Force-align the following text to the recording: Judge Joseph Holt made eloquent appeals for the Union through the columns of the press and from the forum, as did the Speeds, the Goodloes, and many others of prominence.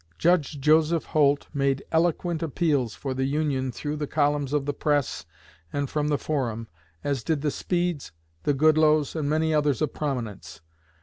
Judge 0.17 0.59
Joseph 0.59 1.05
Holt 1.05 1.45
made 1.53 1.85
eloquent 1.91 2.41
appeals 2.41 2.95
for 2.95 3.13
the 3.13 3.25
Union 3.25 3.71
through 3.71 3.97
the 3.97 4.07
columns 4.07 4.51
of 4.51 4.65
the 4.65 4.73
press 4.73 5.27
and 5.71 5.91
from 5.91 6.07
the 6.07 6.17
forum, 6.17 6.67
as 7.03 7.23
did 7.23 7.41
the 7.41 7.51
Speeds, 7.51 8.11
the 8.41 8.55
Goodloes, 8.55 9.15
and 9.15 9.29
many 9.29 9.53
others 9.53 9.79
of 9.79 9.93
prominence. 9.93 10.59